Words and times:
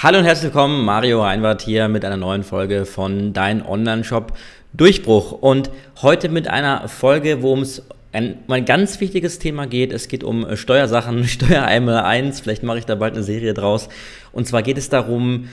Hallo 0.00 0.20
und 0.20 0.26
herzlich 0.26 0.54
willkommen, 0.54 0.84
Mario 0.84 1.24
Reinwart 1.24 1.60
hier 1.60 1.88
mit 1.88 2.04
einer 2.04 2.16
neuen 2.16 2.44
Folge 2.44 2.86
von 2.86 3.32
Dein 3.32 3.66
Online-Shop 3.66 4.32
Durchbruch. 4.72 5.32
Und 5.32 5.72
heute 6.02 6.28
mit 6.28 6.46
einer 6.46 6.86
Folge, 6.86 7.42
wo 7.42 7.56
es 7.60 7.82
ein, 8.12 8.38
um 8.46 8.54
ein 8.54 8.64
ganz 8.64 9.00
wichtiges 9.00 9.40
Thema 9.40 9.66
geht. 9.66 9.92
Es 9.92 10.06
geht 10.06 10.22
um 10.22 10.54
Steuersachen, 10.54 11.24
Steuer 11.26 11.64
einmal 11.64 12.04
eins. 12.04 12.38
Vielleicht 12.38 12.62
mache 12.62 12.78
ich 12.78 12.86
da 12.86 12.94
bald 12.94 13.14
eine 13.14 13.24
Serie 13.24 13.54
draus. 13.54 13.88
Und 14.30 14.46
zwar 14.46 14.62
geht 14.62 14.78
es 14.78 14.88
darum, 14.88 15.48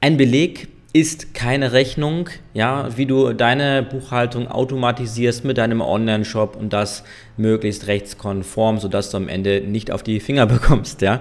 ein 0.00 0.18
Beleg 0.18 0.68
ist 0.92 1.34
keine 1.34 1.72
Rechnung, 1.72 2.28
ja, 2.52 2.96
wie 2.96 3.06
du 3.06 3.32
deine 3.32 3.82
Buchhaltung 3.82 4.46
automatisierst 4.46 5.44
mit 5.44 5.58
deinem 5.58 5.80
Online-Shop 5.80 6.54
und 6.54 6.72
das 6.72 7.02
möglichst 7.36 7.88
rechtskonform, 7.88 8.78
sodass 8.78 9.10
du 9.10 9.16
am 9.16 9.26
Ende 9.26 9.62
nicht 9.62 9.90
auf 9.90 10.04
die 10.04 10.20
Finger 10.20 10.46
bekommst, 10.46 11.02
ja. 11.02 11.20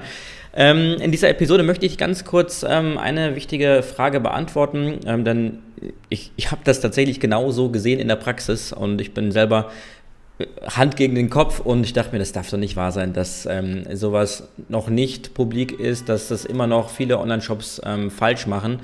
Ähm, 0.55 0.97
in 0.99 1.11
dieser 1.11 1.29
Episode 1.29 1.63
möchte 1.63 1.85
ich 1.85 1.97
ganz 1.97 2.25
kurz 2.25 2.63
ähm, 2.67 2.97
eine 2.97 3.35
wichtige 3.35 3.81
Frage 3.81 4.19
beantworten, 4.19 4.99
ähm, 5.05 5.25
denn 5.25 5.59
ich, 6.09 6.31
ich 6.35 6.51
habe 6.51 6.61
das 6.63 6.79
tatsächlich 6.79 7.19
genau 7.19 7.49
so 7.51 7.69
gesehen 7.69 7.99
in 7.99 8.07
der 8.07 8.17
Praxis 8.17 8.71
und 8.71 9.01
ich 9.01 9.15
bin 9.15 9.31
selber 9.31 9.71
äh, 10.37 10.45
Hand 10.67 10.95
gegen 10.95 11.15
den 11.15 11.31
Kopf 11.31 11.59
und 11.59 11.83
ich 11.83 11.93
dachte 11.93 12.11
mir, 12.11 12.19
das 12.19 12.33
darf 12.33 12.49
doch 12.51 12.59
nicht 12.59 12.75
wahr 12.75 12.91
sein, 12.91 13.13
dass 13.13 13.47
ähm, 13.47 13.83
sowas 13.93 14.47
noch 14.69 14.89
nicht 14.89 15.33
publik 15.33 15.79
ist, 15.79 16.07
dass 16.07 16.27
das 16.27 16.45
immer 16.45 16.67
noch 16.67 16.91
viele 16.91 17.17
Online-Shops 17.17 17.81
ähm, 17.83 18.11
falsch 18.11 18.45
machen. 18.45 18.79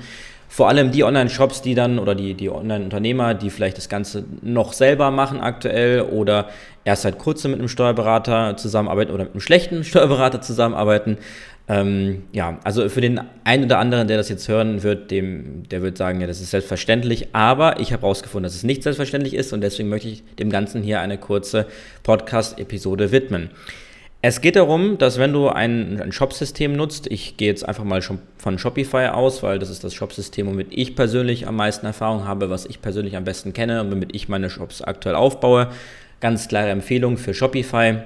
Vor 0.48 0.68
allem 0.68 0.90
die 0.90 1.04
Online-Shops, 1.04 1.62
die 1.62 1.76
dann 1.76 2.00
oder 2.00 2.16
die, 2.16 2.34
die 2.34 2.50
Online-Unternehmer, 2.50 3.34
die 3.34 3.50
vielleicht 3.50 3.76
das 3.76 3.88
Ganze 3.88 4.24
noch 4.42 4.72
selber 4.72 5.12
machen 5.12 5.40
aktuell 5.40 6.02
oder 6.02 6.48
erst 6.84 7.02
seit 7.02 7.18
kurzem 7.18 7.52
mit 7.52 7.60
einem 7.60 7.68
Steuerberater 7.68 8.56
zusammenarbeiten 8.56 9.12
oder 9.12 9.24
mit 9.24 9.34
einem 9.34 9.40
schlechten 9.40 9.84
Steuerberater 9.84 10.40
zusammenarbeiten. 10.40 11.18
Ähm, 11.70 12.24
ja, 12.32 12.58
also 12.64 12.88
für 12.88 13.00
den 13.00 13.20
einen 13.44 13.64
oder 13.66 13.78
anderen, 13.78 14.08
der 14.08 14.16
das 14.16 14.28
jetzt 14.28 14.48
hören 14.48 14.82
wird, 14.82 15.12
dem, 15.12 15.68
der 15.68 15.82
wird 15.82 15.96
sagen, 15.96 16.20
ja, 16.20 16.26
das 16.26 16.40
ist 16.40 16.50
selbstverständlich, 16.50 17.28
aber 17.32 17.78
ich 17.78 17.92
habe 17.92 18.02
herausgefunden, 18.02 18.42
dass 18.42 18.56
es 18.56 18.64
nicht 18.64 18.82
selbstverständlich 18.82 19.34
ist 19.34 19.52
und 19.52 19.60
deswegen 19.60 19.88
möchte 19.88 20.08
ich 20.08 20.24
dem 20.40 20.50
Ganzen 20.50 20.82
hier 20.82 21.00
eine 21.00 21.16
kurze 21.16 21.66
Podcast-Episode 22.02 23.12
widmen. 23.12 23.50
Es 24.20 24.40
geht 24.40 24.56
darum, 24.56 24.98
dass 24.98 25.20
wenn 25.20 25.32
du 25.32 25.48
ein, 25.48 26.00
ein 26.02 26.10
Shop-System 26.10 26.72
nutzt, 26.72 27.06
ich 27.06 27.36
gehe 27.36 27.48
jetzt 27.48 27.66
einfach 27.66 27.84
mal 27.84 28.02
von 28.02 28.58
Shopify 28.58 29.06
aus, 29.12 29.44
weil 29.44 29.60
das 29.60 29.70
ist 29.70 29.84
das 29.84 29.94
Shop-System, 29.94 30.48
womit 30.48 30.68
ich 30.72 30.96
persönlich 30.96 31.46
am 31.46 31.54
meisten 31.54 31.86
Erfahrung 31.86 32.26
habe, 32.26 32.50
was 32.50 32.66
ich 32.66 32.82
persönlich 32.82 33.16
am 33.16 33.22
besten 33.22 33.52
kenne 33.52 33.80
und 33.80 33.92
womit 33.92 34.12
ich 34.12 34.28
meine 34.28 34.50
Shops 34.50 34.82
aktuell 34.82 35.14
aufbaue. 35.14 35.68
Ganz 36.18 36.48
klare 36.48 36.70
Empfehlung 36.70 37.16
für 37.16 37.32
Shopify 37.32 37.98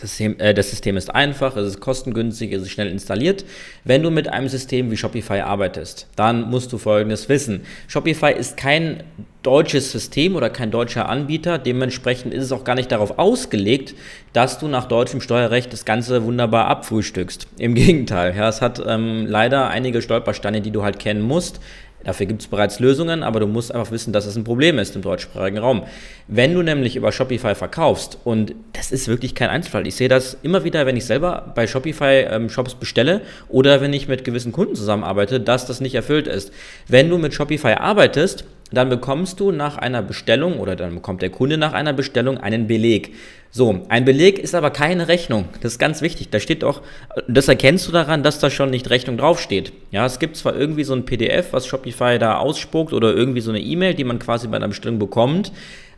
das 0.00 0.10
System, 0.10 0.38
äh, 0.38 0.54
das 0.54 0.70
System 0.70 0.96
ist 0.96 1.14
einfach, 1.14 1.56
es 1.56 1.66
ist 1.68 1.80
kostengünstig, 1.80 2.52
es 2.52 2.62
ist 2.62 2.70
schnell 2.70 2.88
installiert. 2.88 3.44
Wenn 3.84 4.02
du 4.02 4.10
mit 4.10 4.28
einem 4.28 4.48
System 4.48 4.90
wie 4.90 4.96
Shopify 4.96 5.40
arbeitest, 5.40 6.06
dann 6.16 6.48
musst 6.50 6.72
du 6.72 6.78
Folgendes 6.78 7.28
wissen. 7.28 7.62
Shopify 7.88 8.32
ist 8.32 8.56
kein 8.56 9.02
deutsches 9.42 9.90
System 9.90 10.36
oder 10.36 10.50
kein 10.50 10.70
deutscher 10.70 11.08
Anbieter. 11.08 11.58
Dementsprechend 11.58 12.34
ist 12.34 12.44
es 12.44 12.52
auch 12.52 12.64
gar 12.64 12.74
nicht 12.74 12.92
darauf 12.92 13.18
ausgelegt, 13.18 13.94
dass 14.32 14.58
du 14.58 14.68
nach 14.68 14.86
deutschem 14.86 15.20
Steuerrecht 15.20 15.72
das 15.72 15.84
Ganze 15.84 16.24
wunderbar 16.24 16.66
abfrühstückst. 16.66 17.48
Im 17.58 17.74
Gegenteil, 17.80 18.36
ja, 18.36 18.48
es 18.48 18.60
hat 18.60 18.82
ähm, 18.86 19.26
leider 19.26 19.68
einige 19.68 20.02
Stolpersteine, 20.02 20.60
die 20.60 20.70
du 20.70 20.82
halt 20.82 20.98
kennen 20.98 21.22
musst. 21.22 21.60
Dafür 22.04 22.26
gibt 22.26 22.40
es 22.40 22.48
bereits 22.48 22.80
Lösungen, 22.80 23.22
aber 23.22 23.40
du 23.40 23.46
musst 23.46 23.74
einfach 23.74 23.90
wissen, 23.92 24.12
dass 24.12 24.24
es 24.24 24.36
ein 24.36 24.44
Problem 24.44 24.78
ist 24.78 24.96
im 24.96 25.02
deutschsprachigen 25.02 25.58
Raum. 25.58 25.84
Wenn 26.28 26.54
du 26.54 26.62
nämlich 26.62 26.96
über 26.96 27.12
Shopify 27.12 27.54
verkaufst, 27.54 28.18
und 28.24 28.54
das 28.72 28.90
ist 28.90 29.08
wirklich 29.08 29.34
kein 29.34 29.50
Einzelfall, 29.50 29.86
ich 29.86 29.96
sehe 29.96 30.08
das 30.08 30.38
immer 30.42 30.64
wieder, 30.64 30.86
wenn 30.86 30.96
ich 30.96 31.04
selber 31.04 31.52
bei 31.54 31.66
Shopify 31.66 32.26
ähm, 32.30 32.48
Shops 32.48 32.74
bestelle 32.74 33.20
oder 33.48 33.80
wenn 33.80 33.92
ich 33.92 34.08
mit 34.08 34.24
gewissen 34.24 34.52
Kunden 34.52 34.74
zusammenarbeite, 34.74 35.40
dass 35.40 35.66
das 35.66 35.80
nicht 35.80 35.94
erfüllt 35.94 36.26
ist. 36.26 36.52
Wenn 36.88 37.10
du 37.10 37.18
mit 37.18 37.34
Shopify 37.34 37.74
arbeitest, 37.74 38.44
dann 38.72 38.88
bekommst 38.88 39.40
du 39.40 39.52
nach 39.52 39.76
einer 39.76 40.02
Bestellung 40.02 40.58
oder 40.58 40.76
dann 40.76 40.94
bekommt 40.94 41.22
der 41.22 41.30
Kunde 41.30 41.58
nach 41.58 41.72
einer 41.72 41.92
Bestellung 41.92 42.38
einen 42.38 42.66
Beleg. 42.66 43.14
So, 43.50 43.82
ein 43.88 44.04
Beleg 44.04 44.38
ist 44.38 44.54
aber 44.54 44.70
keine 44.70 45.08
Rechnung. 45.08 45.46
Das 45.60 45.72
ist 45.72 45.78
ganz 45.78 46.02
wichtig. 46.02 46.30
Da 46.30 46.38
steht 46.38 46.62
auch, 46.62 46.82
das 47.26 47.48
erkennst 47.48 47.88
du 47.88 47.92
daran, 47.92 48.22
dass 48.22 48.38
da 48.38 48.48
schon 48.48 48.70
nicht 48.70 48.90
Rechnung 48.90 49.16
draufsteht. 49.16 49.72
Ja, 49.90 50.06
es 50.06 50.20
gibt 50.20 50.36
zwar 50.36 50.54
irgendwie 50.54 50.84
so 50.84 50.94
ein 50.94 51.04
PDF, 51.04 51.52
was 51.52 51.66
Shopify 51.66 52.18
da 52.18 52.38
ausspuckt 52.38 52.92
oder 52.92 53.12
irgendwie 53.12 53.40
so 53.40 53.50
eine 53.50 53.60
E-Mail, 53.60 53.94
die 53.94 54.04
man 54.04 54.20
quasi 54.20 54.46
bei 54.46 54.56
einer 54.56 54.68
Bestellung 54.68 54.98
bekommt 55.00 55.50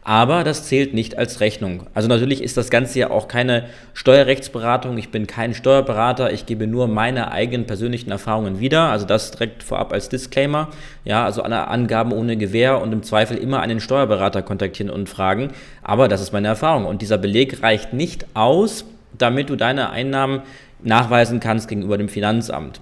aber 0.04 0.42
das 0.42 0.64
zählt 0.66 0.94
nicht 0.94 1.16
als 1.16 1.40
Rechnung. 1.40 1.86
Also 1.94 2.08
natürlich 2.08 2.42
ist 2.42 2.56
das 2.56 2.70
Ganze 2.70 2.98
ja 2.98 3.10
auch 3.10 3.28
keine 3.28 3.64
Steuerrechtsberatung, 3.94 4.98
ich 4.98 5.10
bin 5.10 5.28
kein 5.28 5.54
Steuerberater, 5.54 6.32
ich 6.32 6.44
gebe 6.44 6.66
nur 6.66 6.88
meine 6.88 7.30
eigenen 7.30 7.66
persönlichen 7.66 8.10
Erfahrungen 8.10 8.58
wieder, 8.58 8.90
also 8.90 9.06
das 9.06 9.30
direkt 9.30 9.62
vorab 9.62 9.92
als 9.92 10.08
Disclaimer, 10.08 10.68
ja, 11.04 11.24
also 11.24 11.42
alle 11.42 11.68
Angaben 11.68 12.12
ohne 12.12 12.36
Gewähr 12.36 12.80
und 12.82 12.92
im 12.92 13.04
Zweifel 13.04 13.36
immer 13.36 13.60
einen 13.60 13.80
Steuerberater 13.80 14.42
kontaktieren 14.42 14.90
und 14.90 15.08
fragen, 15.08 15.50
aber 15.82 16.08
das 16.08 16.20
ist 16.20 16.32
meine 16.32 16.48
Erfahrung. 16.48 16.84
Und 16.84 17.00
dieser 17.00 17.18
Beleg 17.18 17.62
reicht 17.62 17.92
nicht 17.92 18.26
aus, 18.34 18.84
damit 19.16 19.50
du 19.50 19.56
deine 19.56 19.90
Einnahmen 19.90 20.42
nachweisen 20.82 21.38
kannst 21.38 21.68
gegenüber 21.68 21.96
dem 21.96 22.08
Finanzamt. 22.08 22.80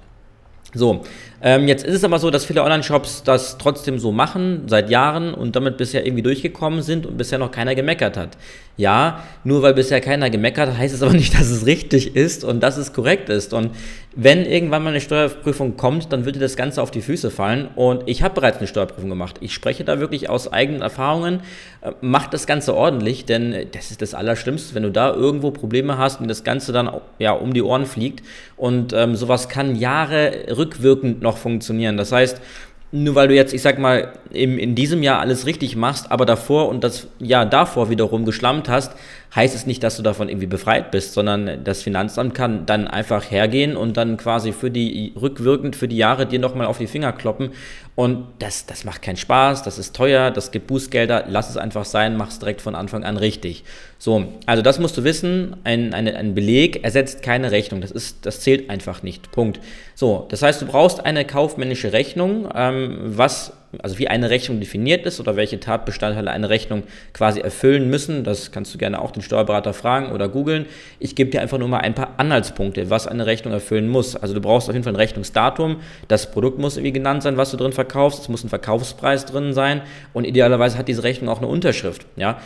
So, 0.72 1.02
ähm, 1.42 1.66
jetzt 1.66 1.84
ist 1.84 1.96
es 1.96 2.04
aber 2.04 2.18
so, 2.18 2.30
dass 2.30 2.44
viele 2.44 2.62
Online-Shops 2.62 3.22
das 3.24 3.58
trotzdem 3.58 3.98
so 3.98 4.12
machen, 4.12 4.64
seit 4.66 4.90
Jahren 4.90 5.34
und 5.34 5.56
damit 5.56 5.78
bisher 5.78 6.06
irgendwie 6.06 6.22
durchgekommen 6.22 6.82
sind 6.82 7.06
und 7.06 7.16
bisher 7.16 7.38
noch 7.38 7.50
keiner 7.50 7.74
gemeckert 7.74 8.16
hat. 8.16 8.36
Ja, 8.76 9.24
nur 9.42 9.62
weil 9.62 9.74
bisher 9.74 10.00
keiner 10.00 10.30
gemeckert 10.30 10.68
hat, 10.68 10.78
heißt 10.78 10.94
es 10.94 11.02
aber 11.02 11.12
nicht, 11.12 11.34
dass 11.38 11.50
es 11.50 11.66
richtig 11.66 12.14
ist 12.14 12.44
und 12.44 12.60
dass 12.60 12.76
es 12.76 12.92
korrekt 12.92 13.28
ist. 13.30 13.52
Und 13.52 13.70
wenn 14.16 14.44
irgendwann 14.44 14.82
mal 14.82 14.90
eine 14.90 15.00
Steuerprüfung 15.00 15.76
kommt, 15.76 16.12
dann 16.12 16.24
würde 16.24 16.40
das 16.40 16.56
Ganze 16.56 16.82
auf 16.82 16.90
die 16.90 17.00
Füße 17.00 17.30
fallen. 17.30 17.68
Und 17.76 18.02
ich 18.06 18.22
habe 18.22 18.34
bereits 18.34 18.58
eine 18.58 18.66
Steuerprüfung 18.66 19.08
gemacht. 19.08 19.36
Ich 19.40 19.54
spreche 19.54 19.84
da 19.84 20.00
wirklich 20.00 20.28
aus 20.28 20.52
eigenen 20.52 20.82
Erfahrungen. 20.82 21.42
Äh, 21.80 21.92
macht 22.00 22.34
das 22.34 22.48
Ganze 22.48 22.74
ordentlich, 22.74 23.24
denn 23.24 23.68
das 23.72 23.92
ist 23.92 24.02
das 24.02 24.14
Allerschlimmste, 24.14 24.74
wenn 24.74 24.82
du 24.82 24.90
da 24.90 25.14
irgendwo 25.14 25.52
Probleme 25.52 25.96
hast 25.96 26.20
und 26.20 26.26
das 26.26 26.42
Ganze 26.42 26.72
dann 26.72 26.90
ja 27.20 27.32
um 27.32 27.54
die 27.54 27.62
Ohren 27.62 27.86
fliegt. 27.86 28.26
Und 28.56 28.92
ähm, 28.92 29.14
sowas 29.14 29.48
kann 29.48 29.76
Jahre 29.76 30.32
rückwirkend 30.56 31.22
noch 31.22 31.36
funktionieren. 31.36 31.96
Das 31.96 32.10
heißt, 32.10 32.40
nur 32.92 33.14
weil 33.14 33.28
du 33.28 33.34
jetzt, 33.34 33.54
ich 33.54 33.62
sag 33.62 33.78
mal, 33.78 34.12
im, 34.32 34.58
in 34.58 34.74
diesem 34.74 35.02
Jahr 35.02 35.20
alles 35.20 35.46
richtig 35.46 35.76
machst, 35.76 36.10
aber 36.10 36.26
davor 36.26 36.68
und 36.68 36.82
das 36.82 37.06
Jahr 37.20 37.46
davor 37.46 37.88
wiederum 37.88 38.24
geschlammt 38.24 38.68
hast, 38.68 38.92
heißt 39.34 39.54
es 39.54 39.66
nicht, 39.66 39.82
dass 39.82 39.96
du 39.96 40.02
davon 40.02 40.28
irgendwie 40.28 40.46
befreit 40.46 40.90
bist, 40.90 41.14
sondern 41.14 41.62
das 41.62 41.82
Finanzamt 41.82 42.34
kann 42.34 42.66
dann 42.66 42.88
einfach 42.88 43.30
hergehen 43.30 43.76
und 43.76 43.96
dann 43.96 44.16
quasi 44.16 44.52
für 44.52 44.70
die, 44.70 45.12
rückwirkend 45.20 45.76
für 45.76 45.86
die 45.86 45.96
Jahre 45.96 46.26
dir 46.26 46.40
nochmal 46.40 46.66
auf 46.66 46.78
die 46.78 46.88
Finger 46.88 47.12
kloppen. 47.12 47.50
Und 47.94 48.26
das, 48.38 48.66
das 48.66 48.84
macht 48.84 49.02
keinen 49.02 49.16
Spaß, 49.16 49.62
das 49.62 49.78
ist 49.78 49.94
teuer, 49.94 50.30
das 50.30 50.50
gibt 50.50 50.66
Bußgelder, 50.66 51.26
lass 51.28 51.50
es 51.50 51.56
einfach 51.56 51.84
sein, 51.84 52.16
mach 52.16 52.28
es 52.28 52.38
direkt 52.38 52.60
von 52.60 52.74
Anfang 52.74 53.04
an 53.04 53.16
richtig. 53.16 53.62
So, 53.98 54.32
also 54.46 54.62
das 54.62 54.78
musst 54.78 54.96
du 54.96 55.04
wissen, 55.04 55.56
ein, 55.64 55.92
eine, 55.92 56.16
ein 56.16 56.34
Beleg 56.34 56.82
ersetzt 56.82 57.22
keine 57.22 57.50
Rechnung, 57.50 57.80
das, 57.80 57.90
ist, 57.90 58.24
das 58.26 58.40
zählt 58.40 58.70
einfach 58.70 59.02
nicht, 59.02 59.30
Punkt. 59.32 59.60
So, 59.94 60.26
das 60.30 60.42
heißt, 60.42 60.62
du 60.62 60.66
brauchst 60.66 61.04
eine 61.04 61.24
kaufmännische 61.24 61.92
Rechnung, 61.92 62.48
ähm, 62.54 62.98
was 63.02 63.52
also 63.78 63.98
wie 63.98 64.08
eine 64.08 64.30
Rechnung 64.30 64.58
definiert 64.58 65.06
ist 65.06 65.20
oder 65.20 65.36
welche 65.36 65.60
Tatbestandteile 65.60 66.30
eine 66.30 66.50
Rechnung 66.50 66.82
quasi 67.12 67.40
erfüllen 67.40 67.88
müssen. 67.88 68.24
Das 68.24 68.50
kannst 68.50 68.74
du 68.74 68.78
gerne 68.78 69.00
auch 69.00 69.12
den 69.12 69.22
Steuerberater 69.22 69.72
fragen 69.72 70.12
oder 70.12 70.28
googeln. 70.28 70.66
Ich 70.98 71.14
gebe 71.14 71.30
dir 71.30 71.40
einfach 71.40 71.58
nur 71.58 71.68
mal 71.68 71.78
ein 71.78 71.94
paar 71.94 72.14
Anhaltspunkte, 72.16 72.90
was 72.90 73.06
eine 73.06 73.26
Rechnung 73.26 73.52
erfüllen 73.52 73.88
muss. 73.88 74.16
Also 74.16 74.34
du 74.34 74.40
brauchst 74.40 74.68
auf 74.68 74.74
jeden 74.74 74.84
Fall 74.84 74.92
ein 74.92 74.96
Rechnungsdatum, 74.96 75.76
das 76.08 76.30
Produkt 76.30 76.58
muss 76.58 76.76
irgendwie 76.76 76.92
genannt 76.92 77.22
sein, 77.22 77.36
was 77.36 77.50
du 77.52 77.56
drin 77.56 77.72
verkaufst, 77.72 78.22
es 78.22 78.28
muss 78.28 78.44
ein 78.44 78.48
Verkaufspreis 78.48 79.26
drin 79.26 79.52
sein 79.52 79.82
und 80.12 80.24
idealerweise 80.24 80.76
hat 80.76 80.88
diese 80.88 81.04
Rechnung 81.04 81.28
auch 81.28 81.38
eine 81.38 81.46
Unterschrift. 81.46 82.06
Ja? 82.16 82.38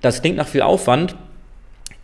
Das 0.00 0.20
klingt 0.20 0.36
nach 0.36 0.48
viel 0.48 0.62
Aufwand, 0.62 1.14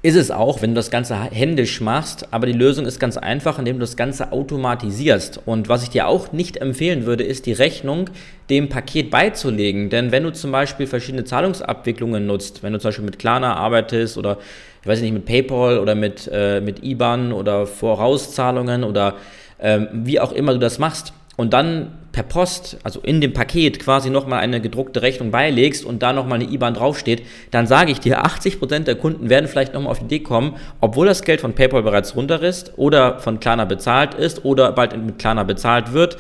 Ist 0.01 0.15
es 0.15 0.31
auch, 0.31 0.63
wenn 0.63 0.71
du 0.71 0.75
das 0.77 0.93
Ganze 0.93 1.17
händisch 1.17 1.81
machst, 1.81 2.33
aber 2.33 2.47
die 2.47 2.53
Lösung 2.53 2.87
ist 2.87 3.01
ganz 3.01 3.17
einfach, 3.17 3.59
indem 3.59 3.77
du 3.77 3.81
das 3.81 3.97
Ganze 3.97 4.31
automatisierst. 4.31 5.41
Und 5.45 5.69
was 5.69 5.83
ich 5.83 5.91
dir 5.91 6.07
auch 6.07 6.31
nicht 6.31 6.59
empfehlen 6.59 7.05
würde, 7.05 7.25
ist 7.25 7.47
die 7.47 7.53
Rechnung 7.53 8.09
dem 8.49 8.69
Paket 8.69 9.11
beizulegen. 9.11 9.91
Denn 9.91 10.13
wenn 10.13 10.23
du 10.23 10.33
zum 10.33 10.53
Beispiel 10.53 10.87
verschiedene 10.87 11.25
Zahlungsabwicklungen 11.25 12.27
nutzt, 12.27 12.63
wenn 12.63 12.73
du 12.73 12.79
zum 12.79 12.91
Beispiel 12.91 13.07
mit 13.07 13.19
Klarna 13.19 13.55
arbeitest 13.55 14.17
oder 14.19 14.39
ich 14.83 14.87
weiß 14.87 15.01
nicht, 15.01 15.13
mit 15.13 15.25
PayPal 15.25 15.81
oder 15.81 15.97
mit, 15.97 16.31
äh, 16.33 16.61
mit 16.61 16.85
IBAN 16.85 17.33
oder 17.33 17.67
Vorauszahlungen 17.67 18.85
oder 18.85 19.17
ähm, 19.59 19.89
wie 19.93 20.21
auch 20.21 20.31
immer 20.31 20.53
du 20.53 20.61
das 20.61 20.79
machst, 20.79 21.13
und 21.39 21.53
dann 21.53 21.93
per 22.11 22.25
Post, 22.25 22.79
also 22.83 22.99
in 23.01 23.21
dem 23.21 23.33
Paket 23.33 23.79
quasi 23.79 24.11
nochmal 24.11 24.41
eine 24.41 24.61
gedruckte 24.61 25.03
Rechnung 25.03 25.31
beilegst 25.31 25.85
und 25.85 26.03
da 26.03 26.13
nochmal 26.13 26.41
eine 26.41 26.51
IBAN 26.51 26.75
draufsteht, 26.75 27.23
dann 27.53 27.69
sage 27.69 27.93
ich 27.93 28.01
dir, 28.01 28.25
80% 28.25 28.81
der 28.81 28.97
Kunden 28.97 29.31
werden 29.31 29.47
vielleicht 29.47 29.73
nochmal 29.73 29.93
auf 29.93 30.01
die 30.01 30.07
Idee 30.07 30.19
kommen, 30.19 30.57
obwohl 30.81 31.07
das 31.07 31.23
Geld 31.23 31.41
von 31.41 31.53
PayPal 31.53 31.85
bereits 31.85 32.17
runter 32.17 32.43
ist 32.43 32.73
oder 32.77 33.21
von 33.21 33.39
Klarna 33.39 33.67
bezahlt 33.67 34.15
ist 34.15 34.45
oder 34.45 34.73
bald 34.73 35.01
mit 35.01 35.21
Klarna 35.21 35.45
bezahlt 35.45 35.93
wird 35.93 36.17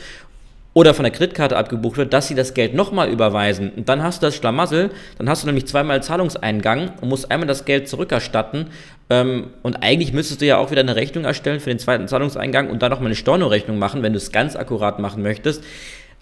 oder 0.75 0.94
von 0.94 1.03
der 1.03 1.12
Kreditkarte 1.12 1.56
abgebucht 1.56 1.97
wird, 1.97 2.12
dass 2.12 2.29
sie 2.29 2.35
das 2.35 2.55
Geld 2.55 2.75
nochmal 2.75 3.09
überweisen. 3.11 3.73
Und 3.76 3.88
dann 3.88 4.03
hast 4.03 4.23
du 4.23 4.26
das 4.26 4.37
Schlamassel, 4.37 4.91
dann 5.17 5.29
hast 5.29 5.43
du 5.43 5.47
nämlich 5.47 5.67
zweimal 5.67 6.03
Zahlungseingang 6.03 6.93
und 7.00 7.09
musst 7.09 7.31
einmal 7.31 7.49
das 7.49 7.65
Geld 7.65 7.88
zurückerstatten. 7.88 8.67
Ähm, 9.11 9.49
und 9.62 9.82
eigentlich 9.82 10.12
müsstest 10.12 10.41
du 10.41 10.47
ja 10.47 10.59
auch 10.59 10.70
wieder 10.70 10.82
eine 10.82 10.94
Rechnung 10.97 11.25
erstellen 11.25 11.61
für 11.61 11.70
den 11.70 11.79
zweiten 11.79 12.06
Zahlungseingang 12.06 12.70
und 12.70 12.82
dann 12.82 12.91
nochmal 12.91 13.06
eine 13.06 13.17
Stornorechnung 13.17 13.79
machen, 13.79 14.03
wenn 14.03 14.12
du 14.12 14.19
es 14.19 14.31
ganz 14.31 14.56
akkurat 14.56 14.99
machen 14.99 15.23
möchtest. 15.23 15.65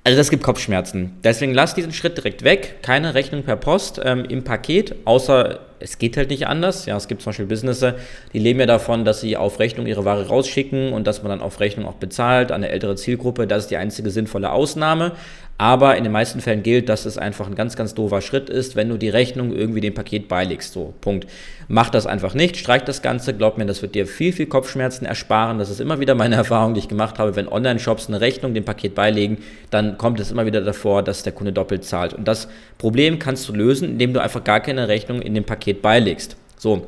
Also 0.07 0.19
das 0.19 0.31
gibt 0.31 0.45
Kopfschmerzen. 0.45 1.19
Deswegen 1.25 1.53
lass 1.53 1.75
diesen 1.75 1.93
Schritt 1.93 2.17
direkt 2.17 2.45
weg. 2.45 2.77
Keine 2.81 3.15
Rechnung 3.15 3.43
per 3.43 3.57
Post 3.57 4.01
ähm, 4.05 4.25
im 4.25 4.45
Paket, 4.45 4.95
außer 5.05 5.59
es 5.81 5.99
geht 5.99 6.17
halt 6.17 6.31
nicht 6.31 6.47
anders. 6.47 6.87
Ja, 6.87 6.97
es 6.97 7.09
gibt 7.09 7.23
zum 7.23 7.31
Beispiel 7.31 7.47
Businesses, 7.47 7.95
die 8.33 8.39
leben 8.39 8.61
ja 8.61 8.67
davon, 8.67 9.05
dass 9.05 9.21
sie 9.21 9.37
auf 9.37 9.59
Rechnung 9.59 9.89
ihre 9.89 10.05
Ware 10.05 10.29
rausschicken 10.29 10.93
und 10.93 11.09
dass 11.09 11.25
man 11.25 11.31
dann 11.31 11.41
auf 11.41 11.59
Rechnung 11.59 11.87
auch 11.87 11.95
bezahlt 11.95 12.53
an 12.53 12.63
eine 12.63 12.69
ältere 12.69 12.95
Zielgruppe. 12.95 13.49
Das 13.49 13.65
ist 13.65 13.73
die 13.73 13.79
einzige 13.79 14.11
sinnvolle 14.11 14.53
Ausnahme. 14.53 15.11
Aber 15.59 15.97
in 15.97 16.05
den 16.05 16.13
meisten 16.13 16.43
Fällen 16.43 16.63
gilt, 16.63 16.91
dass 16.91 17.07
es 17.07 17.17
einfach 17.17 17.47
ein 17.47 17.55
ganz, 17.55 17.77
ganz 17.77 17.95
doofer 17.95 18.21
Schritt 18.21 18.51
ist, 18.51 18.77
wenn 18.77 18.91
du 18.91 18.99
die 18.99 19.09
Rechnung 19.09 19.55
irgendwie 19.55 19.81
dem 19.81 19.95
Paket 19.95 20.29
beilegst. 20.29 20.73
So, 20.73 20.93
Punkt. 21.01 21.27
Mach 21.69 21.89
das 21.89 22.07
einfach 22.07 22.35
nicht, 22.35 22.59
streich 22.59 22.85
das 22.85 23.01
Ganze. 23.01 23.33
Glaub 23.33 23.57
mir, 23.57 23.65
das 23.65 23.81
wird 23.81 23.95
dir 23.95 24.07
viel, 24.07 24.35
viel 24.35 24.47
Kopfschmerzen 24.47 25.07
ersparen. 25.07 25.59
Das 25.59 25.71
ist 25.71 25.81
immer 25.81 25.99
wieder 25.99 26.15
meine 26.15 26.35
Erfahrung, 26.37 26.75
die 26.75 26.81
ich 26.81 26.89
gemacht 26.89 27.19
habe. 27.19 27.37
Wenn 27.37 27.49
Online-Shops 27.49 28.09
eine 28.09 28.21
Rechnung 28.21 28.53
dem 28.53 28.65
Paket 28.67 28.95
beilegen, 28.95 29.39
dann 29.71 29.97
kommt 29.97 30.21
es 30.21 30.31
immer 30.31 30.45
wieder 30.45 30.61
davor, 30.61 31.03
dass 31.03 31.23
der 31.23 31.33
Kunde 31.33 31.55
doppelt 31.55 31.85
zahlt. 31.85 32.13
Und 32.13 32.29
das 32.29 32.49
Problem 32.77 33.19
kannst 33.19 33.49
du 33.49 33.55
lösen, 33.55 33.89
indem 33.93 34.13
du 34.13 34.21
einfach 34.21 34.45
gar 34.45 34.61
keine 34.61 34.89
Rechnung 34.89 35.23
in 35.23 35.35
dem 35.35 35.45
Paket 35.45 35.81
beilegst. 35.81 36.37
So, 36.59 36.87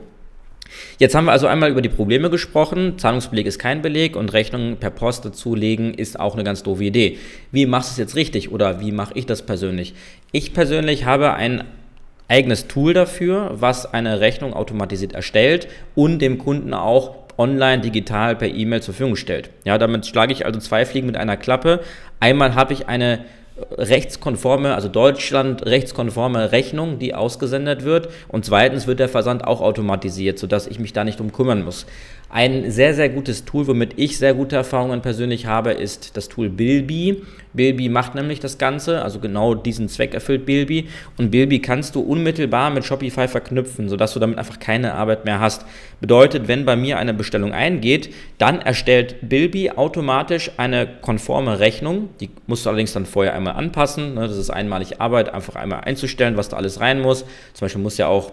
Jetzt 0.99 1.15
haben 1.15 1.27
wir 1.27 1.33
also 1.33 1.47
einmal 1.47 1.71
über 1.71 1.83
die 1.83 1.89
Probleme 1.89 2.31
gesprochen. 2.31 2.99
Zahlungsbeleg 2.99 3.47
ist 3.47 3.59
kein 3.59 3.83
Beleg 3.83 4.17
und 4.17 4.33
Rechnungen 4.33 4.77
per 4.77 4.91
Post 4.91 5.25
dazulegen 5.25 5.95
ist 5.95 6.19
auch 6.19 6.35
eine 6.35 6.45
ganz 6.45 6.63
doofe 6.63 6.85
Idee. 6.85 7.19
Wie 7.53 7.67
machst 7.67 7.91
du 7.91 7.93
es 7.93 7.99
jetzt 7.99 8.17
richtig 8.17 8.53
oder 8.53 8.81
wie 8.81 8.93
mache 8.93 9.13
ich 9.15 9.27
das 9.27 9.43
persönlich? 9.43 9.95
Ich 10.33 10.53
persönlich 10.53 11.05
habe 11.05 11.35
ein 11.35 11.65
eigenes 12.29 12.69
Tool 12.69 12.93
dafür, 12.95 13.53
was 13.55 13.93
eine 13.93 14.21
Rechnung 14.21 14.53
automatisiert 14.53 15.13
erstellt 15.13 15.69
und 15.95 16.21
dem 16.21 16.39
Kunden 16.39 16.75
auch 16.75 17.17
online, 17.39 17.81
digital, 17.81 18.37
per 18.37 18.49
E-Mail 18.49 18.83
zur 18.83 18.95
Verfügung 18.95 19.17
stellt. 19.17 19.51
Ja, 19.65 19.79
damit 19.79 20.07
schlage 20.07 20.33
ich 20.33 20.45
also 20.45 20.61
zwei 20.61 20.85
Fliegen 20.85 21.07
mit 21.07 21.17
einer 21.17 21.37
Klappe. 21.37 21.81
Einmal 22.21 22.55
habe 22.55 22.73
ich 22.73 22.89
eine 22.89 23.25
rechtskonforme, 23.77 24.75
also 24.75 24.89
Deutschland 24.89 25.65
rechtskonforme 25.67 26.53
Rechnung, 26.53 26.99
die 26.99 27.15
ausgesendet 27.15 27.85
wird. 27.85 28.09
Und 28.29 28.45
zweitens 28.45 28.87
wird 28.87 29.01
der 29.01 29.09
Versand 29.09 29.45
auch 29.45 29.61
automatisiert, 29.61 30.39
sodass 30.39 30.67
ich 30.67 30.79
mich 30.79 30.93
da 30.93 31.05
nicht 31.05 31.19
drum 31.19 31.33
kümmern 31.33 31.65
muss. 31.65 31.87
Ein 32.31 32.71
sehr, 32.71 32.93
sehr 32.93 33.09
gutes 33.09 33.47
Tool, 33.47 33.67
womit 33.69 33.95
ich 33.97 34.19
sehr 34.19 34.35
gute 34.35 34.55
Erfahrungen 34.55 35.01
persönlich 35.01 35.47
habe, 35.47 35.73
ist 35.73 36.15
das 36.15 36.29
Tool 36.29 36.51
Bilby. 36.51 37.23
Bilby 37.55 37.89
macht 37.89 38.15
nämlich 38.15 38.39
das 38.39 38.59
Ganze, 38.59 39.03
also 39.03 39.19
genau 39.19 39.55
diesen 39.55 39.89
Zweck 39.89 40.13
erfüllt 40.13 40.45
Bilby. 40.45 40.89
Und 41.17 41.31
Bilby 41.31 41.61
kannst 41.61 41.95
du 41.95 42.01
unmittelbar 42.01 42.69
mit 42.69 42.85
Shopify 42.85 43.29
verknüpfen, 43.29 43.89
sodass 43.89 44.13
du 44.13 44.21
damit 44.21 44.37
einfach 44.37 44.59
keine 44.59 44.93
Arbeit 44.93 45.25
mehr 45.25 45.41
hast. 45.41 45.65
Bedeutet, 46.03 46.49
wenn 46.49 46.67
bei 46.67 46.77
mir 46.77 46.99
eine 46.99 47.15
Bestellung 47.15 47.53
eingeht, 47.53 48.13
dann 48.37 48.61
erstellt 48.61 49.17
Bilby 49.23 49.71
automatisch 49.71 50.51
eine 50.59 50.87
konforme 51.01 51.61
Rechnung. 51.61 52.11
Die 52.21 52.29
musst 52.47 52.67
du 52.67 52.69
allerdings 52.69 52.93
dann 52.93 53.07
vorher 53.07 53.33
einmal 53.33 53.55
anpassen. 53.55 54.15
Ne? 54.15 54.29
Das 54.29 54.37
ist 54.37 54.51
einmalig 54.51 55.01
Arbeit, 55.01 55.33
einfach 55.33 55.57
einmal 55.57 55.81
einzustellen, 55.81 56.37
was 56.37 56.51
da 56.51 56.59
alles 56.59 56.79
rein 56.79 57.01
muss. 57.01 57.21
Zum 57.55 57.65
Beispiel 57.65 57.83
muss 57.83 57.97
ja 57.97 58.07
auch 58.07 58.33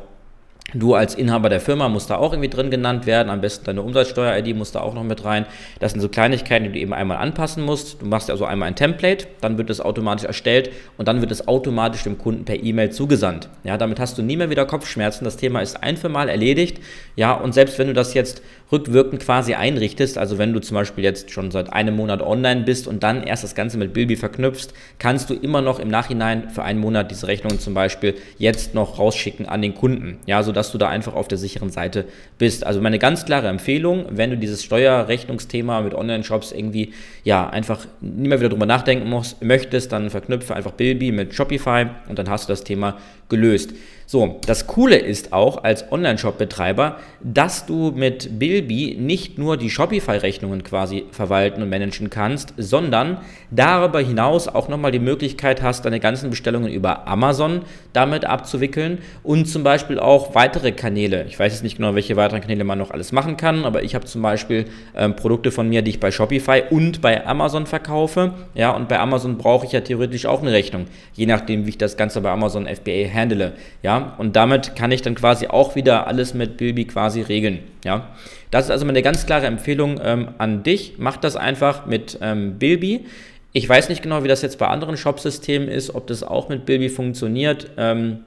Du 0.75 0.93
als 0.93 1.15
Inhaber 1.15 1.47
der 1.47 1.61
Firma 1.61 1.87
musst 1.87 2.09
da 2.09 2.17
auch 2.17 2.33
irgendwie 2.33 2.49
drin 2.49 2.69
genannt 2.69 3.05
werden. 3.05 3.29
Am 3.29 3.39
besten 3.39 3.63
deine 3.63 3.81
Umsatzsteuer-ID 3.81 4.55
muss 4.55 4.73
da 4.73 4.81
auch 4.81 4.93
noch 4.93 5.03
mit 5.03 5.23
rein. 5.23 5.45
Das 5.79 5.93
sind 5.93 6.01
so 6.01 6.09
Kleinigkeiten, 6.09 6.65
die 6.65 6.71
du 6.73 6.79
eben 6.79 6.93
einmal 6.93 7.17
anpassen 7.17 7.63
musst. 7.63 8.01
Du 8.01 8.05
machst 8.05 8.29
also 8.29 8.43
einmal 8.43 8.67
ein 8.67 8.75
Template, 8.75 9.25
dann 9.39 9.57
wird 9.57 9.69
es 9.69 9.79
automatisch 9.79 10.25
erstellt 10.25 10.71
und 10.97 11.07
dann 11.07 11.21
wird 11.21 11.31
es 11.31 11.47
automatisch 11.47 12.03
dem 12.03 12.17
Kunden 12.17 12.43
per 12.43 12.61
E-Mail 12.61 12.91
zugesandt. 12.91 13.47
Ja, 13.63 13.77
damit 13.77 14.01
hast 14.01 14.17
du 14.17 14.21
nie 14.21 14.35
mehr 14.35 14.49
wieder 14.49 14.65
Kopfschmerzen. 14.65 15.23
Das 15.23 15.37
Thema 15.37 15.61
ist 15.61 15.81
ein 15.81 15.95
für 15.95 16.09
mal 16.09 16.27
erledigt. 16.27 16.81
Ja, 17.15 17.33
und 17.33 17.53
selbst 17.53 17.79
wenn 17.79 17.87
du 17.87 17.93
das 17.93 18.13
jetzt 18.13 18.41
rückwirkend 18.75 19.21
quasi 19.21 19.53
einrichtest, 19.53 20.17
also 20.17 20.37
wenn 20.37 20.53
du 20.53 20.59
zum 20.59 20.75
Beispiel 20.75 21.03
jetzt 21.03 21.31
schon 21.31 21.51
seit 21.51 21.71
einem 21.71 21.95
Monat 21.95 22.21
online 22.21 22.61
bist 22.61 22.87
und 22.87 23.03
dann 23.03 23.23
erst 23.23 23.43
das 23.43 23.55
Ganze 23.55 23.77
mit 23.77 23.93
Bilby 23.93 24.17
verknüpfst, 24.17 24.73
kannst 24.99 25.29
du 25.29 25.33
immer 25.33 25.61
noch 25.61 25.79
im 25.79 25.87
Nachhinein 25.87 26.49
für 26.49 26.63
einen 26.63 26.79
Monat 26.79 27.09
diese 27.09 27.27
Rechnungen 27.27 27.59
zum 27.59 27.73
Beispiel 27.73 28.15
jetzt 28.37 28.75
noch 28.75 28.99
rausschicken 28.99 29.45
an 29.45 29.61
den 29.61 29.73
Kunden. 29.73 30.17
Ja, 30.25 30.43
so 30.43 30.51
dass 30.51 30.71
du 30.71 30.77
da 30.77 30.89
einfach 30.89 31.15
auf 31.15 31.27
der 31.27 31.37
sicheren 31.37 31.69
Seite 31.69 32.05
bist. 32.37 32.65
Also 32.65 32.81
meine 32.81 32.99
ganz 32.99 33.25
klare 33.25 33.47
Empfehlung, 33.47 34.05
wenn 34.09 34.29
du 34.29 34.37
dieses 34.37 34.63
Steuerrechnungsthema 34.63 35.81
mit 35.81 35.93
Online-Shops 35.93 36.51
irgendwie 36.51 36.93
ja 37.23 37.49
einfach 37.49 37.85
nie 38.01 38.27
mehr 38.27 38.39
wieder 38.39 38.49
drüber 38.49 38.65
nachdenken 38.65 39.09
musst, 39.09 39.41
möchtest, 39.41 39.91
dann 39.91 40.09
verknüpfe 40.09 40.53
einfach 40.53 40.71
Bilby 40.71 41.11
mit 41.11 41.33
Shopify 41.33 41.85
und 42.09 42.19
dann 42.19 42.29
hast 42.29 42.49
du 42.49 42.53
das 42.53 42.63
Thema 42.63 42.97
gelöst. 43.29 43.71
So, 44.07 44.39
das 44.45 44.67
Coole 44.67 44.97
ist 44.97 45.33
auch 45.33 45.63
als 45.63 45.91
Online-Shop-Betreiber, 45.91 46.99
dass 47.23 47.65
du 47.65 47.91
mit 47.95 48.37
Bilby 48.37 48.64
nicht 48.65 49.37
nur 49.37 49.57
die 49.57 49.69
Shopify-Rechnungen 49.69 50.63
quasi 50.63 51.05
verwalten 51.11 51.61
und 51.61 51.69
managen 51.69 52.09
kannst, 52.09 52.53
sondern 52.57 53.17
darüber 53.51 53.99
hinaus 53.99 54.47
auch 54.47 54.67
nochmal 54.67 54.91
die 54.91 54.99
Möglichkeit 54.99 55.61
hast, 55.61 55.85
deine 55.85 55.99
ganzen 55.99 56.29
Bestellungen 56.29 56.71
über 56.71 57.07
Amazon 57.07 57.61
damit 57.93 58.25
abzuwickeln 58.25 58.99
und 59.23 59.45
zum 59.45 59.63
Beispiel 59.63 59.99
auch 59.99 60.35
weitere 60.35 60.71
Kanäle. 60.71 61.25
Ich 61.27 61.39
weiß 61.39 61.53
jetzt 61.53 61.63
nicht 61.63 61.77
genau, 61.77 61.95
welche 61.95 62.15
weiteren 62.15 62.41
Kanäle 62.41 62.63
man 62.63 62.77
noch 62.77 62.91
alles 62.91 63.11
machen 63.11 63.37
kann, 63.37 63.65
aber 63.65 63.83
ich 63.83 63.95
habe 63.95 64.05
zum 64.05 64.21
Beispiel 64.21 64.65
ähm, 64.95 65.15
Produkte 65.15 65.51
von 65.51 65.69
mir, 65.69 65.81
die 65.81 65.91
ich 65.91 65.99
bei 65.99 66.11
Shopify 66.11 66.63
und 66.69 67.01
bei 67.01 67.25
Amazon 67.25 67.65
verkaufe. 67.65 68.33
Ja, 68.53 68.71
und 68.71 68.89
bei 68.89 68.99
Amazon 68.99 69.37
brauche 69.37 69.65
ich 69.65 69.71
ja 69.71 69.81
theoretisch 69.81 70.25
auch 70.25 70.41
eine 70.41 70.51
Rechnung, 70.51 70.85
je 71.13 71.25
nachdem, 71.25 71.65
wie 71.65 71.69
ich 71.69 71.77
das 71.77 71.97
Ganze 71.97 72.21
bei 72.21 72.31
Amazon 72.31 72.67
FBA 72.67 73.09
handle. 73.13 73.53
Ja, 73.81 74.15
und 74.17 74.35
damit 74.35 74.75
kann 74.75 74.91
ich 74.91 75.01
dann 75.01 75.15
quasi 75.15 75.47
auch 75.47 75.75
wieder 75.75 76.07
alles 76.07 76.33
mit 76.33 76.57
Bilby 76.57 76.85
quasi 76.85 77.21
regeln, 77.21 77.59
ja. 77.83 78.09
Das 78.55 78.67
ist 78.67 78.71
also 78.71 78.85
meine 78.85 79.01
ganz 79.01 79.25
klare 79.25 79.47
Empfehlung 79.47 79.99
ähm, 80.01 80.29
an 80.37 80.63
dich. 80.63 80.93
Mach 80.97 81.17
das 81.17 81.35
einfach 81.35 81.87
mit 81.87 82.19
ähm, 82.21 82.57
Bilby. 82.57 83.03
Ich 83.51 83.67
weiß 83.67 83.89
nicht 83.89 84.01
genau, 84.01 84.23
wie 84.23 84.29
das 84.29 84.41
jetzt 84.43 84.59
bei 84.59 84.67
anderen 84.69 84.95
Shopsystemen 84.95 85.67
ist, 85.67 85.93
ob 85.93 86.07
das 86.07 86.23
auch 86.23 86.47
mit 86.47 86.65
Bilby 86.65 86.87
funktioniert. 86.87 87.71
Ähm, 87.75 88.19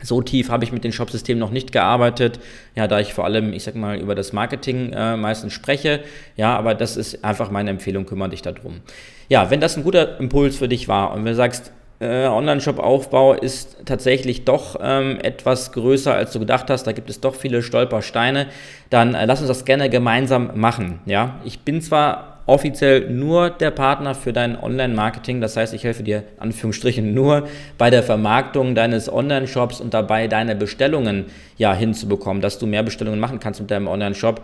so 0.00 0.22
tief 0.22 0.48
habe 0.48 0.62
ich 0.62 0.70
mit 0.70 0.84
den 0.84 0.92
Shopsystemen 0.92 1.40
noch 1.40 1.50
nicht 1.50 1.72
gearbeitet, 1.72 2.38
ja, 2.76 2.86
da 2.86 3.00
ich 3.00 3.14
vor 3.14 3.24
allem, 3.24 3.52
ich 3.52 3.64
sag 3.64 3.74
mal, 3.74 3.98
über 3.98 4.14
das 4.14 4.32
Marketing 4.32 4.92
äh, 4.92 5.16
meistens 5.16 5.52
spreche. 5.52 6.04
Ja, 6.36 6.56
aber 6.56 6.76
das 6.76 6.96
ist 6.96 7.24
einfach 7.24 7.50
meine 7.50 7.70
Empfehlung, 7.70 8.06
kümmere 8.06 8.28
dich 8.28 8.42
darum. 8.42 8.80
Ja, 9.28 9.50
wenn 9.50 9.60
das 9.60 9.76
ein 9.76 9.82
guter 9.82 10.20
Impuls 10.20 10.56
für 10.56 10.68
dich 10.68 10.86
war 10.86 11.12
und 11.12 11.24
wenn 11.24 11.32
du 11.32 11.34
sagst, 11.34 11.72
äh, 12.04 12.26
Online-Shop-Aufbau 12.28 13.34
ist 13.34 13.78
tatsächlich 13.84 14.44
doch 14.44 14.78
ähm, 14.80 15.18
etwas 15.22 15.72
größer, 15.72 16.14
als 16.14 16.32
du 16.32 16.38
gedacht 16.38 16.70
hast. 16.70 16.86
Da 16.86 16.92
gibt 16.92 17.10
es 17.10 17.20
doch 17.20 17.34
viele 17.34 17.62
Stolpersteine. 17.62 18.46
Dann 18.90 19.14
äh, 19.14 19.24
lass 19.26 19.40
uns 19.40 19.48
das 19.48 19.64
gerne 19.64 19.88
gemeinsam 19.90 20.50
machen. 20.54 21.00
Ja, 21.06 21.40
ich 21.44 21.60
bin 21.60 21.80
zwar 21.80 22.34
offiziell 22.46 23.10
nur 23.10 23.50
der 23.50 23.70
Partner 23.70 24.14
für 24.14 24.32
dein 24.32 24.60
Online-Marketing. 24.60 25.40
Das 25.40 25.56
heißt, 25.56 25.72
ich 25.74 25.84
helfe 25.84 26.02
dir, 26.02 26.24
Anführungsstrichen, 26.38 27.14
nur 27.14 27.48
bei 27.78 27.90
der 27.90 28.02
Vermarktung 28.02 28.74
deines 28.74 29.10
Online-Shops 29.10 29.80
und 29.80 29.94
dabei 29.94 30.28
deine 30.28 30.54
Bestellungen 30.54 31.26
ja 31.56 31.74
hinzubekommen, 31.74 32.42
dass 32.42 32.58
du 32.58 32.66
mehr 32.66 32.82
Bestellungen 32.82 33.20
machen 33.20 33.40
kannst 33.40 33.60
mit 33.60 33.70
deinem 33.70 33.88
Online-Shop. 33.88 34.42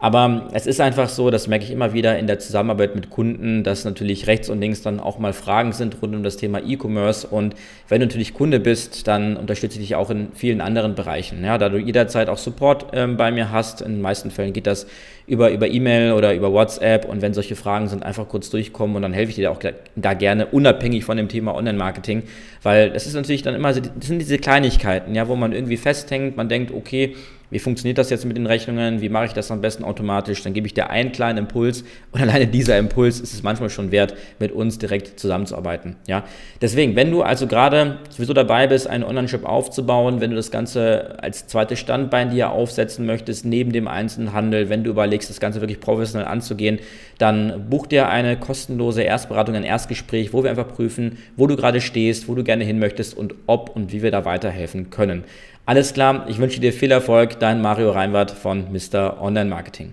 Aber 0.00 0.48
es 0.52 0.68
ist 0.68 0.80
einfach 0.80 1.08
so, 1.08 1.28
das 1.28 1.48
merke 1.48 1.64
ich 1.64 1.72
immer 1.72 1.92
wieder 1.92 2.16
in 2.20 2.28
der 2.28 2.38
Zusammenarbeit 2.38 2.94
mit 2.94 3.10
Kunden, 3.10 3.64
dass 3.64 3.84
natürlich 3.84 4.28
rechts 4.28 4.48
und 4.48 4.60
links 4.60 4.80
dann 4.80 5.00
auch 5.00 5.18
mal 5.18 5.32
Fragen 5.32 5.72
sind 5.72 6.00
rund 6.00 6.14
um 6.14 6.22
das 6.22 6.36
Thema 6.36 6.60
E-Commerce. 6.64 7.26
Und 7.26 7.56
wenn 7.88 8.00
du 8.00 8.06
natürlich 8.06 8.32
Kunde 8.32 8.60
bist, 8.60 9.08
dann 9.08 9.36
unterstütze 9.36 9.80
ich 9.80 9.88
dich 9.88 9.96
auch 9.96 10.10
in 10.10 10.28
vielen 10.34 10.60
anderen 10.60 10.94
Bereichen. 10.94 11.44
Ja, 11.44 11.58
da 11.58 11.68
du 11.68 11.78
jederzeit 11.78 12.28
auch 12.28 12.38
Support 12.38 12.86
ähm, 12.92 13.16
bei 13.16 13.32
mir 13.32 13.50
hast, 13.50 13.80
in 13.80 13.94
den 13.94 14.00
meisten 14.00 14.30
Fällen 14.30 14.52
geht 14.52 14.68
das 14.68 14.86
über 15.26 15.50
über 15.50 15.66
E-Mail 15.66 16.12
oder 16.12 16.32
über 16.32 16.52
WhatsApp. 16.52 17.04
Und 17.04 17.20
wenn 17.20 17.34
solche 17.34 17.56
Fragen 17.56 17.88
sind, 17.88 18.04
einfach 18.04 18.28
kurz 18.28 18.50
durchkommen 18.50 18.94
und 18.94 19.02
dann 19.02 19.12
helfe 19.12 19.30
ich 19.30 19.36
dir 19.36 19.50
auch 19.50 19.58
da 19.96 20.14
gerne, 20.14 20.46
unabhängig 20.46 21.04
von 21.04 21.16
dem 21.16 21.28
Thema 21.28 21.56
Online-Marketing. 21.56 22.22
Weil 22.62 22.92
es 22.94 23.08
ist 23.08 23.14
natürlich 23.14 23.42
dann 23.42 23.56
immer, 23.56 23.72
das 23.72 23.82
sind 24.00 24.20
diese 24.20 24.38
Kleinigkeiten, 24.38 25.16
ja, 25.16 25.26
wo 25.26 25.34
man 25.34 25.52
irgendwie 25.52 25.76
festhängt, 25.76 26.36
man 26.36 26.48
denkt, 26.48 26.72
okay, 26.72 27.16
wie 27.50 27.58
funktioniert 27.58 27.98
das 27.98 28.10
jetzt 28.10 28.24
mit 28.24 28.36
den 28.36 28.46
Rechnungen, 28.46 29.00
wie 29.00 29.08
mache 29.08 29.26
ich 29.26 29.32
das 29.32 29.50
am 29.50 29.60
besten 29.60 29.84
automatisch, 29.84 30.42
dann 30.42 30.52
gebe 30.52 30.66
ich 30.66 30.74
dir 30.74 30.90
einen 30.90 31.12
kleinen 31.12 31.38
Impuls 31.38 31.84
und 32.12 32.20
alleine 32.22 32.46
dieser 32.46 32.78
Impuls 32.78 33.20
ist 33.20 33.32
es 33.32 33.42
manchmal 33.42 33.70
schon 33.70 33.90
wert, 33.90 34.14
mit 34.38 34.52
uns 34.52 34.78
direkt 34.78 35.18
zusammenzuarbeiten. 35.18 35.96
Ja? 36.06 36.24
Deswegen, 36.60 36.96
wenn 36.96 37.10
du 37.10 37.22
also 37.22 37.46
gerade 37.46 37.98
sowieso 38.10 38.32
dabei 38.32 38.66
bist, 38.66 38.86
einen 38.86 39.04
Online-Shop 39.04 39.44
aufzubauen, 39.44 40.20
wenn 40.20 40.30
du 40.30 40.36
das 40.36 40.50
Ganze 40.50 41.22
als 41.22 41.46
zweites 41.46 41.78
Standbein 41.78 42.30
dir 42.30 42.50
aufsetzen 42.50 43.06
möchtest, 43.06 43.44
neben 43.44 43.72
dem 43.72 43.88
Einzelhandel, 43.88 44.68
wenn 44.68 44.84
du 44.84 44.90
überlegst, 44.90 45.30
das 45.30 45.40
Ganze 45.40 45.60
wirklich 45.60 45.80
professionell 45.80 46.28
anzugehen, 46.28 46.78
dann 47.18 47.68
buch 47.68 47.86
dir 47.86 48.08
eine 48.08 48.36
kostenlose 48.36 49.02
Erstberatung, 49.02 49.54
ein 49.54 49.64
Erstgespräch, 49.64 50.32
wo 50.32 50.42
wir 50.42 50.50
einfach 50.50 50.68
prüfen, 50.68 51.18
wo 51.36 51.46
du 51.46 51.56
gerade 51.56 51.80
stehst, 51.80 52.28
wo 52.28 52.34
du 52.34 52.44
gerne 52.44 52.64
hin 52.64 52.78
möchtest 52.78 53.16
und 53.16 53.34
ob 53.46 53.74
und 53.74 53.92
wie 53.92 54.02
wir 54.02 54.10
da 54.10 54.24
weiterhelfen 54.24 54.90
können. 54.90 55.24
Alles 55.68 55.92
klar, 55.92 56.24
ich 56.28 56.38
wünsche 56.38 56.60
dir 56.60 56.72
viel 56.72 56.90
Erfolg, 56.90 57.38
dein 57.40 57.60
Mario 57.60 57.90
Reinwart 57.90 58.30
von 58.30 58.72
Mr. 58.72 59.20
Online 59.20 59.50
Marketing. 59.50 59.92